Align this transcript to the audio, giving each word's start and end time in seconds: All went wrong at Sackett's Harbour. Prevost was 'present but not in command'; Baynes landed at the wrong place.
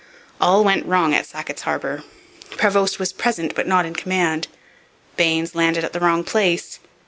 All 0.41 0.63
went 0.63 0.87
wrong 0.87 1.13
at 1.13 1.27
Sackett's 1.27 1.61
Harbour. 1.61 2.03
Prevost 2.57 2.97
was 2.97 3.13
'present 3.13 3.53
but 3.53 3.67
not 3.67 3.85
in 3.85 3.93
command'; 3.93 4.47
Baynes 5.15 5.53
landed 5.53 5.83
at 5.83 5.93
the 5.93 5.99
wrong 5.99 6.23
place. 6.23 6.79